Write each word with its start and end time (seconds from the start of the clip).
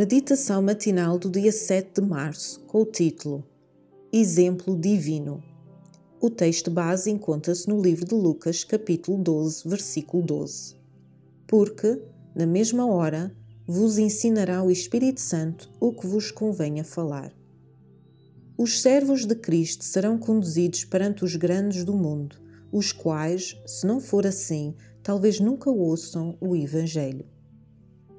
Meditação 0.00 0.62
matinal 0.62 1.18
do 1.18 1.28
dia 1.28 1.52
7 1.52 2.00
de 2.00 2.08
março, 2.08 2.60
com 2.60 2.80
o 2.80 2.86
título 2.86 3.44
Exemplo 4.10 4.74
Divino. 4.74 5.44
O 6.18 6.30
texto 6.30 6.70
base 6.70 7.10
encontra-se 7.10 7.68
no 7.68 7.82
livro 7.82 8.06
de 8.06 8.14
Lucas, 8.14 8.64
capítulo 8.64 9.18
12, 9.18 9.68
versículo 9.68 10.22
12. 10.22 10.74
Porque, 11.46 12.00
na 12.34 12.46
mesma 12.46 12.86
hora, 12.86 13.30
vos 13.66 13.98
ensinará 13.98 14.62
o 14.62 14.70
Espírito 14.70 15.20
Santo 15.20 15.70
o 15.78 15.92
que 15.92 16.06
vos 16.06 16.30
convenha 16.30 16.82
falar. 16.82 17.30
Os 18.56 18.80
servos 18.80 19.26
de 19.26 19.34
Cristo 19.34 19.84
serão 19.84 20.16
conduzidos 20.16 20.82
perante 20.82 21.26
os 21.26 21.36
grandes 21.36 21.84
do 21.84 21.92
mundo, 21.92 22.40
os 22.72 22.90
quais, 22.90 23.54
se 23.66 23.86
não 23.86 24.00
for 24.00 24.26
assim, 24.26 24.74
talvez 25.02 25.40
nunca 25.40 25.68
ouçam 25.68 26.38
o 26.40 26.56
Evangelho 26.56 27.26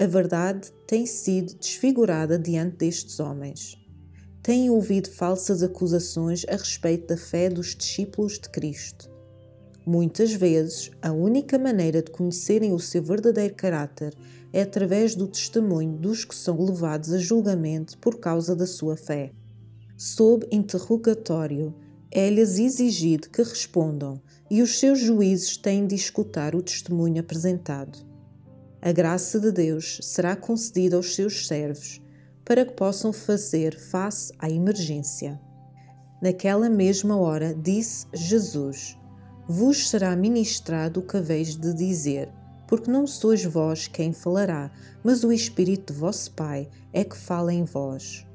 a 0.00 0.06
verdade 0.06 0.72
tem 0.86 1.04
sido 1.04 1.52
desfigurada 1.56 2.38
diante 2.38 2.78
destes 2.78 3.20
homens. 3.20 3.76
Têm 4.42 4.70
ouvido 4.70 5.10
falsas 5.10 5.62
acusações 5.62 6.42
a 6.48 6.52
respeito 6.52 7.08
da 7.08 7.18
fé 7.18 7.50
dos 7.50 7.76
discípulos 7.76 8.38
de 8.38 8.48
Cristo. 8.48 9.10
Muitas 9.84 10.32
vezes, 10.32 10.90
a 11.02 11.12
única 11.12 11.58
maneira 11.58 12.02
de 12.02 12.10
conhecerem 12.10 12.72
o 12.72 12.78
seu 12.78 13.02
verdadeiro 13.02 13.54
caráter 13.54 14.16
é 14.54 14.62
através 14.62 15.14
do 15.14 15.28
testemunho 15.28 15.98
dos 15.98 16.24
que 16.24 16.34
são 16.34 16.64
levados 16.64 17.12
a 17.12 17.18
julgamento 17.18 17.98
por 17.98 18.18
causa 18.18 18.56
da 18.56 18.66
sua 18.66 18.96
fé. 18.96 19.32
Sob 19.98 20.46
interrogatório, 20.50 21.74
é-lhes 22.10 22.58
exigido 22.58 23.28
que 23.28 23.42
respondam 23.42 24.18
e 24.50 24.62
os 24.62 24.78
seus 24.78 24.98
juízes 24.98 25.58
têm 25.58 25.86
de 25.86 25.94
escutar 25.94 26.54
o 26.54 26.62
testemunho 26.62 27.20
apresentado 27.20 28.08
a 28.82 28.92
graça 28.92 29.38
de 29.38 29.52
Deus 29.52 29.98
será 30.02 30.34
concedida 30.34 30.96
aos 30.96 31.14
seus 31.14 31.46
servos 31.46 32.00
para 32.44 32.64
que 32.64 32.72
possam 32.72 33.12
fazer 33.12 33.78
face 33.78 34.32
à 34.38 34.48
emergência. 34.48 35.38
Naquela 36.22 36.68
mesma 36.68 37.16
hora, 37.16 37.54
disse 37.54 38.06
Jesus: 38.14 38.98
Vos 39.46 39.90
será 39.90 40.16
ministrado 40.16 41.00
o 41.00 41.02
que 41.06 41.18
haveis 41.18 41.54
de 41.54 41.74
dizer, 41.74 42.32
porque 42.66 42.90
não 42.90 43.06
sois 43.06 43.44
vós 43.44 43.86
quem 43.86 44.14
falará, 44.14 44.70
mas 45.04 45.24
o 45.24 45.32
Espírito 45.32 45.92
de 45.92 45.98
vosso 45.98 46.32
Pai 46.32 46.68
é 46.92 47.04
que 47.04 47.16
fala 47.16 47.52
em 47.52 47.64
vós. 47.64 48.26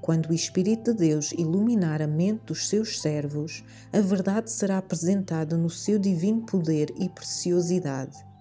Quando 0.00 0.30
o 0.30 0.34
Espírito 0.34 0.92
de 0.92 0.98
Deus 0.98 1.32
iluminar 1.32 2.00
a 2.00 2.06
mente 2.06 2.46
dos 2.46 2.68
seus 2.68 3.00
servos, 3.00 3.62
a 3.92 4.00
verdade 4.00 4.50
será 4.50 4.78
apresentada 4.78 5.56
no 5.56 5.70
seu 5.70 5.98
divino 5.98 6.44
poder 6.46 6.92
e 6.98 7.08
preciosidade 7.10 8.31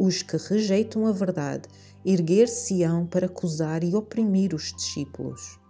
os 0.00 0.22
que 0.22 0.38
rejeitam 0.38 1.06
a 1.06 1.12
verdade 1.12 1.68
erguer-se-ão 2.02 3.04
para 3.04 3.26
acusar 3.26 3.84
e 3.84 3.94
oprimir 3.94 4.54
os 4.54 4.72
discípulos. 4.72 5.60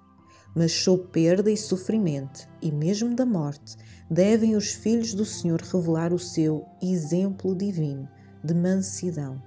Mas 0.55 0.70
sob 0.70 1.09
perda 1.09 1.50
e 1.50 1.56
sofrimento, 1.56 2.48
e 2.62 2.70
mesmo 2.70 3.17
da 3.17 3.27
morte, 3.27 3.77
devem 4.09 4.55
os 4.55 4.70
filhos 4.70 5.14
do 5.14 5.25
Senhor 5.25 5.61
revelar 5.61 6.12
o 6.12 6.19
seu 6.19 6.64
exemplo 6.81 7.56
divino 7.56 8.09
de 8.45 8.55
mansidão. 8.55 9.42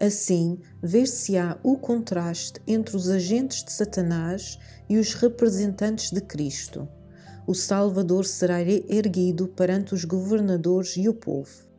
Assim, 0.00 0.58
ver-se-á 0.82 1.58
o 1.62 1.76
contraste 1.76 2.60
entre 2.66 2.96
os 2.96 3.10
agentes 3.10 3.62
de 3.62 3.72
Satanás 3.72 4.58
e 4.88 4.96
os 4.96 5.12
representantes 5.12 6.10
de 6.10 6.22
Cristo. 6.22 6.88
O 7.46 7.54
Salvador 7.54 8.24
será 8.24 8.62
erguido 8.62 9.48
perante 9.48 9.92
os 9.92 10.06
governadores 10.06 10.96
e 10.96 11.10
o 11.10 11.14
povo 11.14 11.73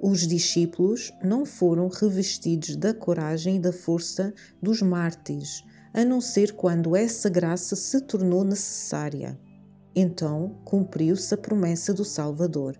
os 0.00 0.26
discípulos 0.26 1.12
não 1.22 1.46
foram 1.46 1.88
revestidos 1.88 2.76
da 2.76 2.92
coragem 2.92 3.56
e 3.56 3.60
da 3.60 3.72
força 3.72 4.32
dos 4.62 4.82
mártires, 4.82 5.64
a 5.94 6.04
não 6.04 6.20
ser 6.20 6.52
quando 6.52 6.94
essa 6.94 7.28
graça 7.30 7.74
se 7.74 8.00
tornou 8.02 8.44
necessária. 8.44 9.38
Então 9.94 10.60
cumpriu-se 10.64 11.32
a 11.32 11.38
promessa 11.38 11.94
do 11.94 12.04
Salvador. 12.04 12.78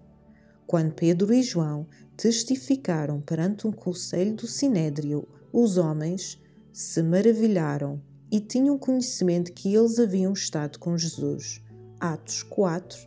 Quando 0.67 0.93
Pedro 0.93 1.33
e 1.33 1.43
João 1.43 1.87
testificaram 2.17 3.21
perante 3.21 3.67
um 3.67 3.73
conselho 3.73 4.35
do 4.35 4.47
Sinédrio, 4.47 5.27
os 5.53 5.79
homens 5.79 6.39
se 6.73 7.03
maravilharam 7.03 8.03
e 8.31 8.41
tinham 8.41 8.77
conhecimento 8.77 9.53
que 9.53 9.75
eles 9.75 9.99
haviam 9.99 10.33
estado 10.33 10.79
com 10.79 10.99
Jesus. 10.99 11.63
Atos 11.99 12.43
4, 12.43 12.99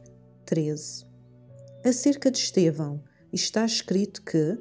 13. 0.46 1.06
Acerca 1.86 2.31
de 2.31 2.40
Estevão, 2.40 3.03
está 3.31 3.66
escrito 3.66 4.22
que 4.22 4.57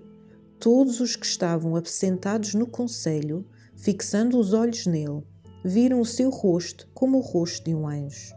todos 0.58 1.00
os 1.00 1.16
que 1.16 1.26
estavam 1.26 1.76
assentados 1.76 2.54
no 2.54 2.66
conselho, 2.66 3.46
fixando 3.76 4.38
os 4.38 4.52
olhos 4.52 4.86
nele, 4.86 5.22
viram 5.64 6.00
o 6.00 6.06
seu 6.06 6.30
rosto 6.30 6.88
como 6.92 7.18
o 7.18 7.22
rosto 7.22 7.64
de 7.64 7.74
um 7.74 7.86
anjo. 7.86 8.34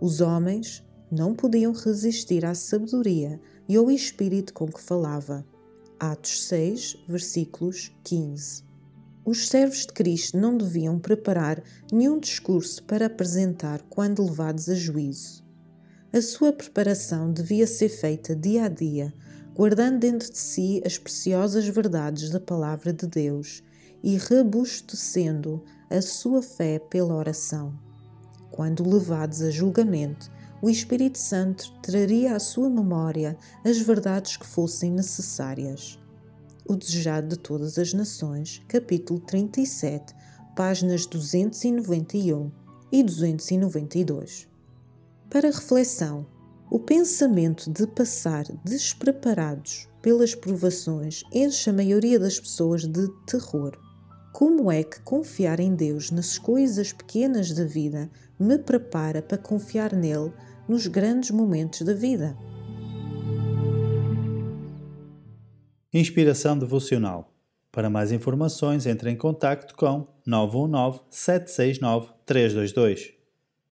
Os 0.00 0.20
homens 0.20 0.84
não 1.10 1.34
podiam 1.34 1.72
resistir 1.72 2.44
à 2.44 2.54
sabedoria 2.54 3.40
e 3.68 3.76
ao 3.76 3.90
espírito 3.90 4.52
com 4.52 4.66
que 4.66 4.80
falava. 4.80 5.44
Atos 6.00 6.46
6, 6.46 7.04
versículos 7.06 7.92
15. 8.02 8.64
Os 9.24 9.48
servos 9.48 9.86
de 9.86 9.92
Cristo 9.92 10.36
não 10.36 10.56
deviam 10.56 10.98
preparar 10.98 11.62
nenhum 11.92 12.18
discurso 12.18 12.82
para 12.82 13.06
apresentar 13.06 13.80
quando 13.82 14.24
levados 14.24 14.68
a 14.68 14.74
juízo. 14.74 15.44
A 16.12 16.20
sua 16.20 16.52
preparação 16.52 17.32
devia 17.32 17.66
ser 17.66 17.88
feita 17.88 18.34
dia 18.34 18.64
a 18.64 18.68
dia, 18.68 19.14
guardando 19.54 19.98
dentro 19.98 20.30
de 20.30 20.38
si 20.38 20.82
as 20.84 20.96
preciosas 20.96 21.66
verdades 21.66 22.30
da 22.30 22.40
Palavra 22.40 22.92
de 22.92 23.06
Deus 23.06 23.62
e 24.02 24.16
robustecendo 24.16 25.62
a 25.90 26.00
sua 26.00 26.42
fé 26.42 26.78
pela 26.78 27.14
oração. 27.14 27.72
Quando 28.50 28.88
levados 28.88 29.42
a 29.42 29.50
julgamento, 29.50 30.30
o 30.60 30.70
Espírito 30.70 31.18
Santo 31.18 31.72
traria 31.82 32.34
à 32.34 32.38
sua 32.38 32.70
memória 32.70 33.36
as 33.64 33.78
verdades 33.78 34.36
que 34.36 34.46
fossem 34.46 34.90
necessárias. 34.90 35.98
O 36.64 36.76
Desejado 36.76 37.28
de 37.28 37.38
Todas 37.38 37.78
as 37.78 37.92
Nações, 37.92 38.62
capítulo 38.68 39.20
37, 39.20 40.14
páginas 40.54 41.04
291 41.06 42.50
e 42.92 43.02
292. 43.02 44.48
Para 45.28 45.48
reflexão, 45.48 46.26
o 46.72 46.78
pensamento 46.78 47.70
de 47.70 47.86
passar 47.86 48.46
despreparados 48.64 49.86
pelas 50.00 50.34
provações 50.34 51.22
enche 51.30 51.68
a 51.68 51.72
maioria 51.72 52.18
das 52.18 52.40
pessoas 52.40 52.86
de 52.86 53.08
terror. 53.26 53.78
Como 54.32 54.72
é 54.72 54.82
que 54.82 54.98
confiar 55.02 55.60
em 55.60 55.74
Deus 55.74 56.10
nas 56.10 56.38
coisas 56.38 56.90
pequenas 56.90 57.52
da 57.52 57.66
vida 57.66 58.10
me 58.40 58.56
prepara 58.56 59.20
para 59.20 59.36
confiar 59.36 59.92
nele 59.92 60.32
nos 60.66 60.86
grandes 60.86 61.30
momentos 61.30 61.82
da 61.82 61.92
vida? 61.92 62.34
Inspiração 65.92 66.58
devocional. 66.58 67.34
Para 67.70 67.90
mais 67.90 68.10
informações, 68.12 68.86
entre 68.86 69.10
em 69.10 69.16
contato 69.16 69.74
com 69.74 70.06
919 70.24 71.00
769 71.10 72.14
322. 72.24 73.21